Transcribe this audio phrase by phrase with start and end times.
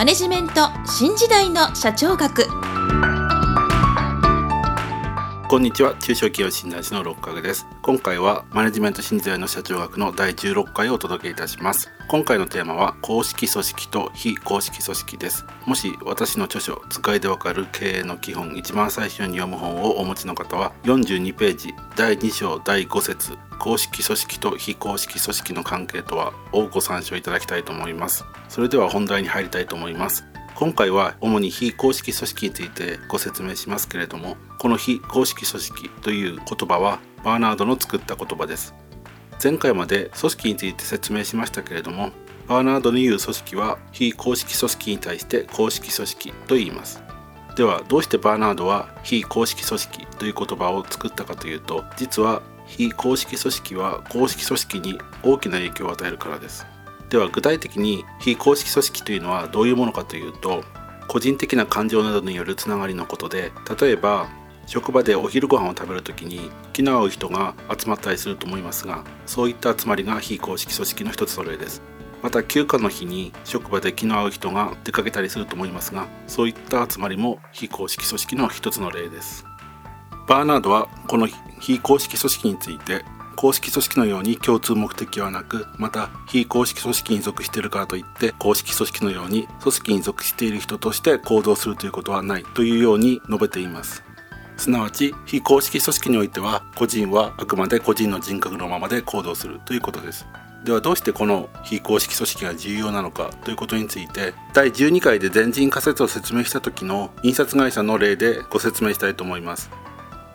[0.00, 2.48] マネジメント新時代の社長学。
[5.50, 5.96] こんにちは。
[5.96, 7.66] 中小企業診断士の六角です。
[7.82, 11.90] 今回はマネジメント新時代の社長学の第16回をお届けいたします。
[12.06, 15.44] 今回のテーマは公式組織と非公式組織です。
[15.66, 28.24] もし私の著書使いでわかる経営の基本一番最初に読む本をお持ちの方は42ページ第2章第5節公式組織と非公式組織の関係とはをご参照いただきたいと思います。
[28.48, 30.29] それでは本題に入りたいと思います。
[30.60, 38.74] 今回は主に非公式組織についてご説明しますけれどもこの非公式組織という言葉はバーナードの作った言葉です。
[39.42, 42.10] 前回まで組織について説明しましたけれども
[42.46, 47.02] バーナードの言う組織は非公式組織に対して公式組織と言います。
[47.56, 56.66] ではどうしてバーナードは非公式組織という言葉を作ったかというと実は非公式組織は公式組織に大きな影響を与えるからです。
[57.10, 60.64] では具体的に非公式組織というのはどういうものかというと
[61.08, 64.28] 個人的な感情などによるつながりのことで例えば
[64.66, 71.82] 職場でお昼ご飯を食べる時に気の合う人が集まったりすると思いますがそういった集まりが非公式組織の一つの例です。
[72.22, 79.44] また休暇の日に職場で気の合う人が出かけたりすると思いますがそういった集まりも非公式組織の一つの例です。
[80.28, 81.26] バーナードはこの
[81.60, 83.04] 非公式組織について
[83.40, 94.04] 公式組織のように共通目的はなくまた非公式組織に属しているからといって公式組織のように組織に属している人として行動するということはないというように述べています。
[94.58, 100.26] すなわち非公式組織においては個人はあくまで個人の人格のままで行動するということです。
[100.66, 109.70] ではどうしてこの非公式組織が重要なのかということについて第12回で全人仮説を説明した時の印刷会社の例でご説明したいと思います。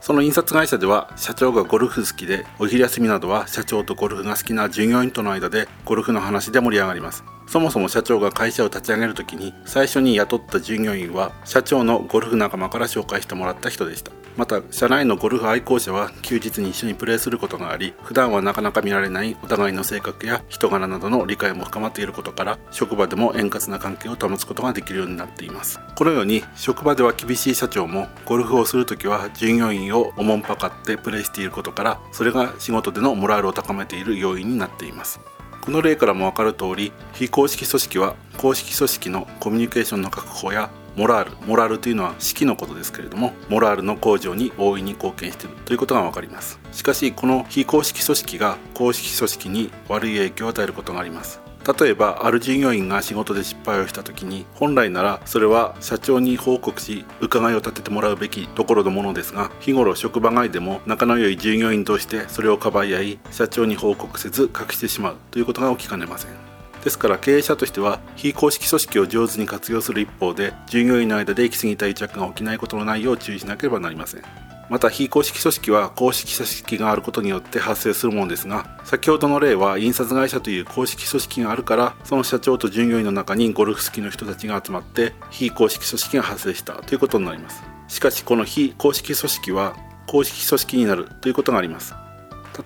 [0.06, 7.24] その印刷会社では社長がゴルフ好きでお昼休みなどは社長とゴルフが好きな従業員との間でゴルフの話で盛り上がります。
[7.48, 14.12] そもそも社長が会社を立ち上げる時に最初に雇った従業員は社長のゴルフ仲間から紹介してもらった人でした。
[14.38, 25.80] また社内のゴルフ愛好者は休日に一緒にプレーすることがあり普段はなかなか見られないお互いの性格や人柄などの理解も深まっていることから職場でも円滑な関係を保つことができるようになっています。
[25.96, 35.20] このように職場では厳しい社長もゴルフをする時は従業員をおもんぱかってプレーしていることからそれが仕事でのモラルを高めている要因になっています。
[35.62, 46.60] この例からも分かる通り非公式組織は公式組織のコミュニケーションの確保やモラルモラルというのは式のことですけれどもモラルの向上に大いに貢献しているということが分かります。
[46.72, 51.46] しかしこの非公式組織が公式組織に悪い影響を与えることがあります。
[51.80, 66.55] 例えばある従業員が仕事で失敗をした時に本来ならそれは社長に報告し伺いを立ててもらうべきところのものですが日頃職場外でも仲の良い従業員としてそれをかばい合い社長に報告せず隠してしまうということが起きかねません。
[66.86, 74.22] ですから経営者としては非公式組織を上手に活用する一方で従業員の間で行き過ぎた癒着が起きないことのないよう注意しなければなりません。
[74.70, 87.64] また非公式組織は公式組織があることによって発生するものですが先ほどの例は印刷会社という公式組織があるからその社長と従業員の中にゴルフ好きの人たちが集まって非公式組織が発生したということになります。
[87.88, 89.76] しかしこの非公式組織は
[90.06, 91.96] 公式組織になるということがあります。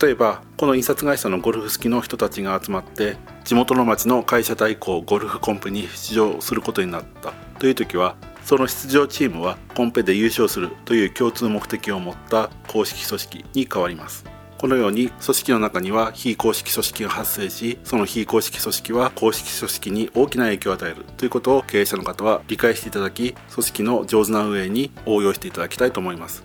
[0.02, 3.18] 例えばこの印刷会社のゴルフ好きの人たちが集まって
[3.50, 7.34] 地元の町の会社対抗ゴルフコンペに出場することになった。
[7.58, 14.24] という時はその出場チームはコンペで優勝するという共通目的を持った公式組織に変わります。
[14.59, 20.98] このように組織の中には非公式組織が発生しその非公式組織は公式組織に大きな影響を与える。
[21.18, 26.44] ということを経営者の方は理解していただき組織の上手な運営に応用していただきたいと思います。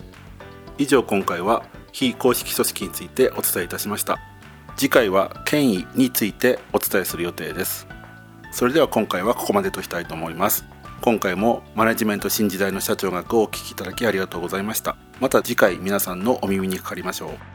[0.79, 4.34] 以上今回は非公式組織についてお伝えいたしました。
[4.77, 7.87] 次回は権威についてお伝えする予定です。
[8.51, 10.65] それでは今回はここまでとしたいと思います。
[11.01, 14.97] 今回もマネジメント新時代の社長学をお聴きいただきありがとうございました。
[15.19, 17.54] また次回皆さんのお耳にかかりましょう。